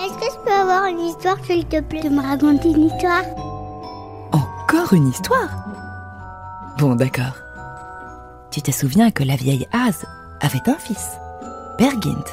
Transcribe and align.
Est-ce 0.00 0.14
que 0.14 0.32
je 0.32 0.44
peux 0.44 0.52
avoir 0.52 0.86
une 0.86 1.00
histoire, 1.00 1.36
s'il 1.44 1.66
te 1.66 1.80
plaît, 1.80 2.02
de 2.02 2.08
me 2.08 2.20
raconter 2.20 2.70
une 2.70 2.86
histoire? 2.86 3.24
Encore 4.32 4.92
une 4.92 5.08
histoire? 5.08 5.50
Bon, 6.78 6.94
d'accord. 6.94 7.36
Tu 8.50 8.62
te 8.62 8.70
souviens 8.70 9.10
que 9.10 9.24
la 9.24 9.36
vieille 9.36 9.66
Az 9.72 10.04
avait 10.40 10.68
un 10.68 10.76
fils, 10.78 11.16
Bergint, 11.78 12.24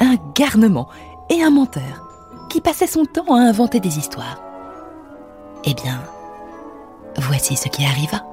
un 0.00 0.16
garnement 0.34 0.88
et 1.28 1.42
un 1.42 1.50
menteur 1.50 2.08
qui 2.50 2.60
passait 2.60 2.86
son 2.86 3.04
temps 3.04 3.34
à 3.34 3.40
inventer 3.40 3.80
des 3.80 3.98
histoires. 3.98 4.40
Eh 5.64 5.74
bien, 5.74 6.02
voici 7.16 7.56
ce 7.56 7.68
qui 7.68 7.84
arriva. 7.84 8.24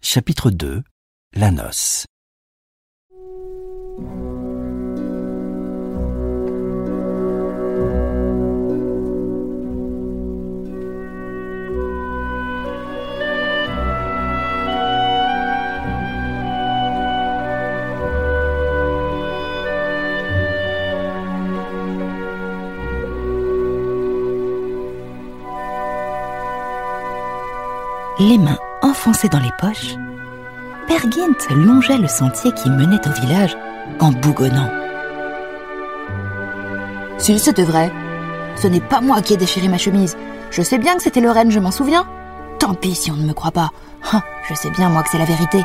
Chapitre 0.00 0.50
2 0.50 0.82
La 1.34 1.50
noce. 1.50 2.07
Les 28.20 28.36
mains 28.36 28.58
enfoncées 28.82 29.28
dans 29.28 29.38
les 29.38 29.52
poches, 29.60 29.94
Pergint 30.88 31.54
longeait 31.54 31.98
le 31.98 32.08
sentier 32.08 32.50
qui 32.50 32.68
menait 32.68 33.06
au 33.06 33.12
village 33.12 33.56
en 34.00 34.10
bougonnant. 34.10 34.68
Si, 37.18 37.38
c'était 37.38 37.62
vrai. 37.62 37.92
Ce 38.56 38.66
n'est 38.66 38.80
pas 38.80 39.00
moi 39.00 39.22
qui 39.22 39.34
ai 39.34 39.36
déchiré 39.36 39.68
ma 39.68 39.78
chemise. 39.78 40.16
Je 40.50 40.62
sais 40.62 40.78
bien 40.78 40.96
que 40.96 41.02
c'était 41.02 41.20
Lorraine, 41.20 41.52
je 41.52 41.60
m'en 41.60 41.70
souviens. 41.70 42.08
Tant 42.58 42.74
pis 42.74 42.96
si 42.96 43.12
on 43.12 43.16
ne 43.16 43.24
me 43.24 43.34
croit 43.34 43.52
pas. 43.52 43.70
Ah, 44.12 44.22
je 44.48 44.54
sais 44.54 44.70
bien, 44.70 44.88
moi, 44.88 45.04
que 45.04 45.10
c'est 45.10 45.18
la 45.18 45.24
vérité. 45.24 45.62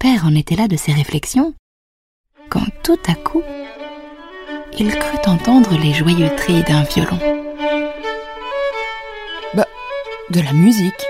Père 0.00 0.26
en 0.26 0.34
était 0.34 0.56
là 0.56 0.66
de 0.66 0.76
ses 0.76 0.92
réflexions, 0.92 1.54
quand 2.50 2.66
tout 2.82 2.98
à 3.06 3.14
coup, 3.14 3.42
il 4.76 4.92
crut 4.92 5.28
entendre 5.28 5.78
les 5.78 5.94
joyeux 5.94 6.34
trilles 6.36 6.64
d'un 6.64 6.82
violon. 6.82 7.43
De 10.30 10.40
la 10.40 10.54
musique. 10.54 11.04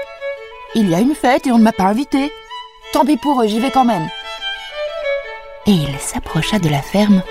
Il 0.74 0.90
y 0.90 0.94
a 0.94 1.00
une 1.00 1.14
fête 1.14 1.46
et 1.46 1.52
on 1.52 1.58
ne 1.58 1.62
m'a 1.62 1.72
pas 1.72 1.84
invité. 1.84 2.32
Tant 2.92 3.04
pis 3.04 3.16
pour 3.16 3.40
eux, 3.40 3.46
j'y 3.46 3.60
vais 3.60 3.70
quand 3.70 3.84
même. 3.84 4.08
Et 5.66 5.70
il 5.70 5.98
s'approcha 6.00 6.58
de 6.58 6.68
la 6.68 6.82
ferme 6.82 7.22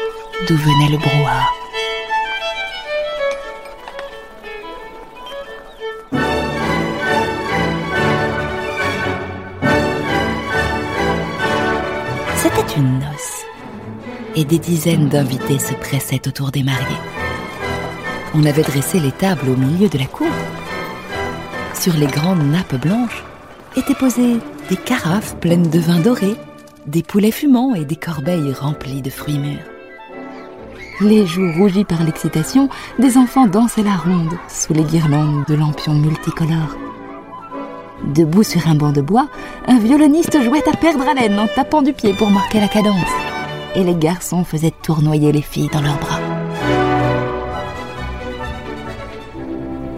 d'où 0.47 0.55
venait 0.55 0.89
le 0.89 0.97
brouhaha. 0.97 1.49
C'était 12.37 12.77
une 12.77 12.99
noce, 12.99 13.43
et 14.35 14.45
des 14.45 14.59
dizaines 14.59 15.09
d'invités 15.09 15.59
se 15.59 15.73
pressaient 15.73 16.27
autour 16.27 16.49
des 16.51 16.63
mariés. 16.63 16.85
On 18.33 18.45
avait 18.45 18.63
dressé 18.63 19.01
les 19.01 19.11
tables 19.11 19.49
au 19.49 19.57
milieu 19.57 19.89
de 19.89 19.97
la 19.97 20.05
cour. 20.05 20.27
Sur 21.83 21.97
les 21.97 22.07
grandes 22.07 22.49
nappes 22.49 22.79
blanches 22.79 23.25
étaient 23.75 23.93
posées 23.93 24.37
des 24.69 24.77
carafes 24.77 25.35
pleines 25.41 25.69
de 25.69 25.79
vin 25.79 25.99
doré, 25.99 26.37
des 26.87 27.03
poulets 27.03 27.29
fumants 27.29 27.75
et 27.75 27.83
des 27.83 27.97
corbeilles 27.97 28.53
remplies 28.53 29.01
de 29.01 29.09
fruits 29.09 29.37
mûrs. 29.37 29.59
Les 31.01 31.25
joues 31.25 31.51
rougies 31.51 31.83
par 31.83 32.01
l'excitation, 32.05 32.69
des 32.99 33.17
enfants 33.17 33.47
dansaient 33.47 33.83
la 33.83 33.97
ronde 33.97 34.31
sous 34.47 34.71
les 34.71 34.85
guirlandes 34.85 35.43
de 35.45 35.55
lampions 35.55 35.95
multicolores. 35.95 36.77
Debout 38.15 38.43
sur 38.43 38.65
un 38.69 38.75
banc 38.75 38.93
de 38.93 39.01
bois, 39.01 39.27
un 39.67 39.77
violoniste 39.77 40.41
jouait 40.41 40.65
à 40.69 40.77
perdre 40.77 41.05
haleine 41.05 41.37
en 41.37 41.47
tapant 41.47 41.81
du 41.81 41.91
pied 41.91 42.13
pour 42.13 42.29
marquer 42.29 42.61
la 42.61 42.69
cadence. 42.69 42.95
Et 43.75 43.83
les 43.83 43.95
garçons 43.95 44.45
faisaient 44.45 44.71
tournoyer 44.83 45.33
les 45.33 45.41
filles 45.41 45.69
dans 45.73 45.81
leurs 45.81 45.99
bras. 45.99 46.21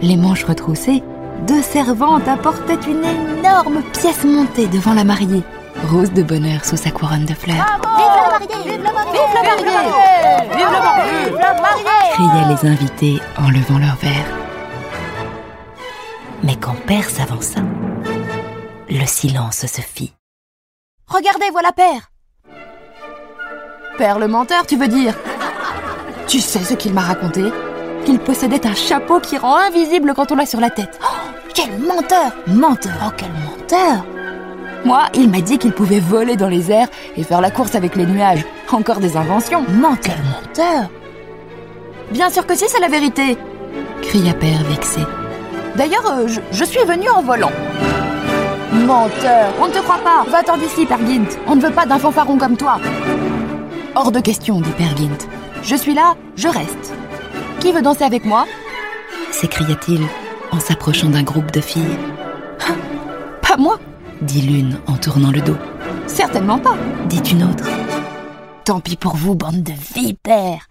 Les 0.02 0.16
manches 0.16 0.44
retroussées, 0.44 1.04
deux 1.42 1.62
servantes 1.62 2.28
apportaient 2.28 2.74
une 2.88 3.04
énorme 3.04 3.82
pièce 3.92 4.24
montée 4.24 4.66
devant 4.66 4.94
la 4.94 5.04
mariée, 5.04 5.42
rose 5.90 6.12
de 6.12 6.22
bonheur 6.22 6.64
sous 6.64 6.76
sa 6.76 6.90
couronne 6.90 7.24
de 7.24 7.34
fleurs. 7.34 7.56
Vive 7.96 8.06
la 8.22 8.38
mariée 8.38 8.72
Vive 8.72 8.82
la 8.82 8.92
mariée 8.92 9.10
Vive 9.14 10.72
la 10.72 10.80
mariée 10.80 11.24
Vive 11.26 11.38
la 11.38 11.54
mariée 11.60 12.06
criaient 12.16 12.48
les 12.48 12.68
invités 12.68 13.20
en 13.36 13.50
levant 13.50 13.78
leurs 13.78 13.96
verres. 13.96 14.32
Mais 16.42 16.56
quand 16.56 16.74
Père 16.86 17.10
s'avança, 17.10 17.60
le 18.88 19.04
silence 19.06 19.66
se 19.66 19.80
fit. 19.82 20.14
Regardez, 21.06 21.50
voilà 21.52 21.72
Père. 21.72 22.10
Père 23.98 24.18
le 24.18 24.28
menteur, 24.28 24.66
tu 24.66 24.76
veux 24.76 24.88
dire? 24.88 25.14
Tu 26.26 26.40
sais 26.40 26.64
ce 26.64 26.74
qu'il 26.74 26.94
m'a 26.94 27.02
raconté? 27.02 27.44
Qu'il 28.04 28.18
possédait 28.18 28.66
un 28.66 28.74
chapeau 28.74 29.20
qui 29.20 29.36
rend 29.36 29.56
invisible 29.56 30.14
quand 30.14 30.32
on 30.32 30.36
l'a 30.36 30.46
sur 30.46 30.60
la 30.60 30.70
tête. 30.70 30.98
Oh, 31.02 31.06
quel 31.56 31.78
menteur 31.78 32.32
Menteur, 32.46 32.92
oh 33.06 33.10
quel 33.16 33.30
menteur 33.30 34.04
Moi, 34.84 35.04
il 35.14 35.30
m'a 35.30 35.40
dit 35.40 35.56
qu'il 35.56 35.72
pouvait 35.72 36.00
voler 36.00 36.36
dans 36.36 36.48
les 36.48 36.70
airs 36.70 36.88
et 37.16 37.22
faire 37.22 37.40
la 37.40 37.50
course 37.50 37.74
avec 37.74 37.96
les 37.96 38.04
nuages. 38.04 38.44
Encore 38.70 38.98
des 38.98 39.16
inventions. 39.16 39.62
Menteur, 39.62 40.16
menteur 40.34 40.90
Bien 42.12 42.28
sûr 42.28 42.46
que 42.46 42.54
si, 42.54 42.66
c'est 42.68 42.80
la 42.80 42.88
vérité 42.88 43.38
cria 44.02 44.34
Père 44.34 44.62
vexé. 44.68 45.00
D'ailleurs, 45.76 46.06
euh, 46.06 46.28
je, 46.28 46.40
je 46.52 46.64
suis 46.64 46.84
venu 46.84 47.08
en 47.08 47.22
volant. 47.22 47.50
Menteur 48.72 49.54
On 49.60 49.68
ne 49.68 49.72
te 49.72 49.78
croit 49.78 49.98
pas 49.98 50.24
Va-t'en 50.30 50.58
d'ici, 50.58 50.84
Pergint 50.84 51.24
On 51.46 51.56
ne 51.56 51.62
veut 51.62 51.72
pas 51.72 51.86
d'un 51.86 51.98
fanfaron 51.98 52.36
comme 52.36 52.58
toi 52.58 52.78
Hors 53.94 54.12
de 54.12 54.20
question, 54.20 54.60
dit 54.60 54.70
Pergint. 54.72 55.26
Je 55.62 55.74
suis 55.74 55.94
là, 55.94 56.14
je 56.36 56.48
reste. 56.48 56.92
Qui 57.60 57.72
veut 57.72 57.82
danser 57.82 58.04
avec 58.04 58.26
moi? 58.26 58.44
s'écria-t-il 59.32 60.00
en 60.56 60.60
s'approchant 60.60 61.10
d'un 61.10 61.22
groupe 61.22 61.52
de 61.52 61.60
filles. 61.60 61.98
Ah, 62.60 62.72
Pas 63.46 63.56
moi 63.56 63.78
Dit 64.22 64.40
l'une 64.40 64.78
en 64.86 64.96
tournant 64.96 65.30
le 65.30 65.42
dos. 65.42 65.56
Certainement 66.06 66.58
pas 66.58 66.76
Dit 67.08 67.20
une 67.30 67.44
autre. 67.44 67.68
Tant 68.64 68.80
pis 68.80 68.96
pour 68.96 69.16
vous, 69.16 69.34
bande 69.34 69.62
de 69.62 69.72
vipères 69.94 70.66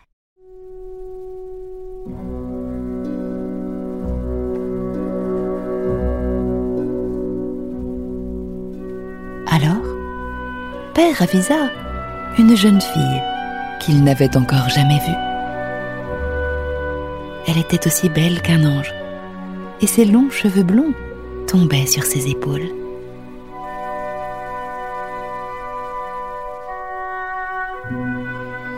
Alors, 9.51 9.85
Père 10.93 11.21
avisa 11.21 11.69
une 12.37 12.55
jeune 12.57 12.81
fille 12.81 13.21
qu'il 13.79 14.03
n'avait 14.03 14.35
encore 14.35 14.67
jamais 14.69 14.99
vue. 14.99 15.15
Elle 17.47 17.59
était 17.59 17.85
aussi 17.87 18.09
belle 18.09 18.41
qu'un 18.41 18.65
ange, 18.65 18.91
et 19.81 19.87
ses 19.87 20.05
longs 20.05 20.29
cheveux 20.29 20.63
blonds 20.63 20.93
tombaient 21.47 21.85
sur 21.85 22.03
ses 22.03 22.29
épaules. 22.29 22.69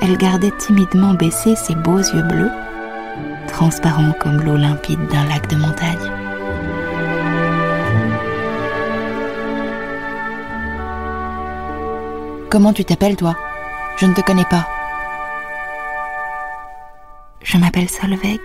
Elle 0.02 0.18
gardait 0.18 0.52
timidement 0.58 1.14
baissés 1.14 1.56
ses 1.56 1.76
beaux 1.76 1.98
yeux 1.98 2.24
bleus, 2.24 2.52
transparents 3.48 4.14
comme 4.20 4.42
l'eau 4.42 4.58
limpide 4.58 5.06
d'un 5.08 5.26
lac 5.26 5.50
de 5.50 5.56
montagne. 5.56 6.12
Comment 12.50 12.74
tu 12.74 12.86
t'appelles, 12.86 13.18
toi? 13.18 13.36
Je 13.98 14.06
ne 14.06 14.14
te 14.14 14.22
connais 14.22 14.46
pas. 14.46 14.68
Je 17.44 17.58
m'appelle 17.58 17.90
Solveig, 17.90 18.42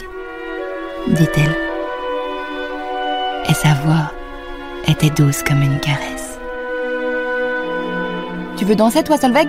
dit-elle. 1.09 1.72
Et 3.49 3.55
sa 3.55 3.75
voix 3.75 4.13
était 4.87 5.11
douce 5.11 5.43
comme 5.43 5.63
une 5.63 5.81
caresse. 5.81 6.39
Tu 8.57 8.65
veux 8.65 8.77
danser, 8.77 9.03
toi, 9.03 9.17
Solveig? 9.17 9.49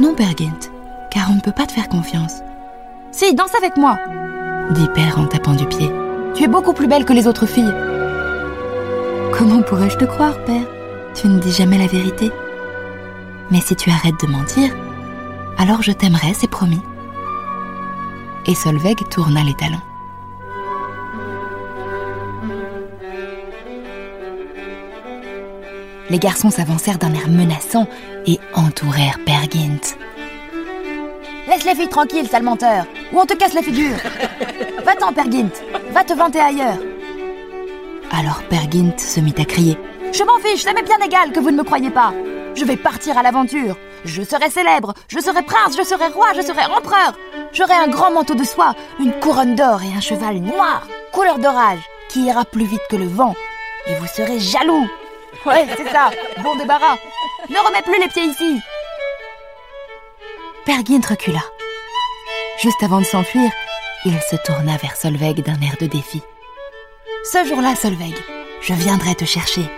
Non, 0.00 0.14
Bergint, 0.14 0.70
car 1.10 1.28
on 1.30 1.34
ne 1.34 1.40
peut 1.40 1.52
pas 1.52 1.66
te 1.66 1.72
faire 1.72 1.88
confiance. 1.88 2.42
Si, 3.10 3.34
danse 3.34 3.54
avec 3.54 3.76
moi 3.76 3.98
dit 4.70 4.88
Père 4.94 5.18
en 5.18 5.26
tapant 5.26 5.54
du 5.54 5.66
pied. 5.66 5.90
Tu 6.34 6.44
es 6.44 6.48
beaucoup 6.48 6.72
plus 6.72 6.86
belle 6.86 7.04
que 7.04 7.12
les 7.12 7.28
autres 7.28 7.46
filles. 7.46 7.74
Comment 9.32 9.62
pourrais-je 9.62 9.96
te 9.96 10.04
croire, 10.04 10.42
Père? 10.44 10.66
Tu 11.14 11.28
ne 11.28 11.38
dis 11.38 11.52
jamais 11.52 11.78
la 11.78 11.86
vérité. 11.86 12.30
Mais 13.50 13.60
si 13.60 13.76
tu 13.76 13.90
arrêtes 13.90 14.20
de 14.20 14.26
mentir, 14.26 14.74
alors 15.58 15.82
je 15.82 15.92
t'aimerai, 15.92 16.34
c'est 16.34 16.50
promis. 16.50 16.80
Et 18.46 18.54
Solveig 18.54 18.96
tourna 19.10 19.42
les 19.44 19.54
talons. 19.54 19.80
Les 26.10 26.18
garçons 26.18 26.50
s'avancèrent 26.50 26.98
d'un 26.98 27.14
air 27.14 27.28
menaçant 27.28 27.86
et 28.26 28.38
entourèrent 28.54 29.18
Père 29.24 29.50
Gynt. 29.50 29.96
Laisse 31.48 31.64
les 31.64 31.74
filles 31.74 31.88
tranquilles, 31.88 32.28
sale 32.28 32.42
menteur, 32.42 32.86
ou 33.12 33.20
on 33.20 33.26
te 33.26 33.34
casse 33.34 33.54
la 33.54 33.62
figure. 33.62 33.96
Va-t'en, 34.84 35.12
Père 35.12 35.30
Gynt, 35.30 35.52
va 35.90 36.04
te 36.04 36.12
vanter 36.12 36.40
ailleurs. 36.40 36.78
Alors 38.10 38.42
Père 38.48 38.70
Gynt 38.70 38.98
se 38.98 39.20
mit 39.20 39.34
à 39.38 39.44
crier. 39.44 39.78
Je 40.12 40.22
m'en 40.24 40.38
fiche, 40.38 40.62
ça 40.62 40.72
m'est 40.72 40.82
bien 40.82 40.98
égal 41.04 41.32
que 41.32 41.40
vous 41.40 41.50
ne 41.50 41.56
me 41.56 41.64
croyez 41.64 41.90
pas. 41.90 42.12
Je 42.54 42.64
vais 42.64 42.76
partir 42.76 43.18
à 43.18 43.22
l'aventure. 43.22 43.76
Je 44.04 44.22
serai 44.22 44.50
célèbre, 44.50 44.92
je 45.08 45.18
serai 45.18 45.42
prince, 45.42 45.76
je 45.76 45.82
serai 45.82 46.08
roi, 46.08 46.28
je 46.36 46.42
serai 46.42 46.64
empereur. 46.66 47.14
J'aurai 47.52 47.74
un 47.74 47.88
grand 47.88 48.12
manteau 48.12 48.34
de 48.34 48.44
soie, 48.44 48.74
une 49.00 49.12
couronne 49.12 49.54
d'or 49.54 49.80
et 49.82 49.96
un 49.96 50.00
cheval 50.00 50.36
noir, 50.36 50.86
couleur 51.12 51.38
d'orage, 51.38 51.80
qui 52.10 52.26
ira 52.26 52.44
plus 52.44 52.66
vite 52.66 52.82
que 52.90 52.96
le 52.96 53.06
vent. 53.06 53.34
Et 53.86 53.94
vous 53.94 54.06
serez 54.06 54.38
jaloux. 54.38 54.86
Ouais, 55.46 55.66
c'est 55.76 55.90
ça, 55.90 56.10
bon 56.42 56.56
débarras. 56.56 56.96
Ne 57.50 57.58
remets 57.58 57.82
plus 57.82 58.00
les 58.00 58.08
pieds 58.08 58.24
ici. 58.24 58.60
Père 60.64 60.84
Gynt 60.84 61.04
recula. 61.06 61.40
Juste 62.62 62.82
avant 62.82 63.00
de 63.00 63.04
s'enfuir, 63.04 63.50
il 64.06 64.18
se 64.22 64.36
tourna 64.36 64.76
vers 64.78 64.96
Solveig 64.96 65.42
d'un 65.42 65.60
air 65.60 65.76
de 65.78 65.86
défi. 65.86 66.22
Ce 67.30 67.44
jour-là, 67.44 67.74
Solveig, 67.74 68.14
je 68.62 68.72
viendrai 68.72 69.14
te 69.14 69.26
chercher 69.26 69.68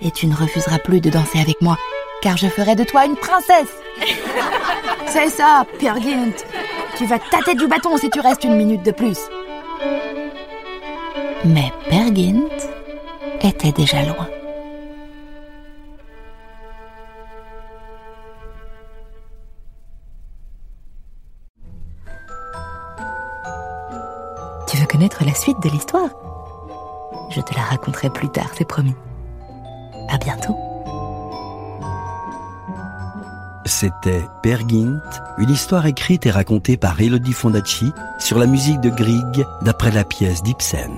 et 0.00 0.12
tu 0.12 0.26
ne 0.28 0.36
refuseras 0.36 0.78
plus 0.78 1.00
de 1.00 1.10
danser 1.10 1.40
avec 1.40 1.60
moi, 1.60 1.76
car 2.22 2.36
je 2.36 2.46
ferai 2.46 2.76
de 2.76 2.84
toi 2.84 3.06
une 3.06 3.16
princesse. 3.16 3.74
C'est 5.06 5.30
ça, 5.30 5.66
Père 5.80 6.00
Gynt. 6.00 6.44
Tu 6.96 7.06
vas 7.06 7.18
tâter 7.18 7.54
du 7.54 7.66
bâton 7.66 7.96
si 7.96 8.10
tu 8.10 8.20
restes 8.20 8.44
une 8.44 8.56
minute 8.56 8.82
de 8.82 8.92
plus. 8.92 9.18
Mais 11.44 11.72
Père 11.90 12.14
Gynt 12.14 12.48
était 13.42 13.72
déjà 13.72 14.02
loin. 14.02 14.28
Connaître 24.96 25.26
la 25.26 25.34
suite 25.34 25.62
de 25.62 25.68
l'histoire 25.68 26.08
Je 27.28 27.42
te 27.42 27.54
la 27.54 27.60
raconterai 27.60 28.08
plus 28.08 28.30
tard, 28.30 28.48
c'est 28.56 28.66
promis. 28.66 28.94
À 30.08 30.16
bientôt. 30.16 30.56
C'était 33.66 34.24
Père 34.42 34.66
Gynt, 34.66 35.02
une 35.36 35.50
histoire 35.50 35.84
écrite 35.84 36.24
et 36.24 36.30
racontée 36.30 36.78
par 36.78 36.98
Elodie 36.98 37.34
Fondacci 37.34 37.92
sur 38.18 38.38
la 38.38 38.46
musique 38.46 38.80
de 38.80 38.88
Grieg 38.88 39.44
d'après 39.60 39.90
la 39.90 40.04
pièce 40.04 40.42
d'Ibsen. 40.42 40.96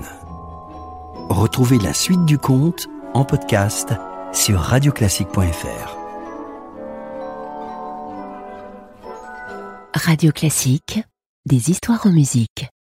Retrouvez 1.27 1.79
la 1.79 1.93
suite 1.93 2.23
du 2.23 2.37
conte 2.37 2.87
en 3.13 3.25
podcast 3.25 3.93
sur 4.31 4.61
radioclassique.fr. 4.61 5.97
Radio 9.93 10.31
Classique, 10.31 11.01
des 11.45 11.69
histoires 11.69 12.05
en 12.05 12.11
musique. 12.11 12.69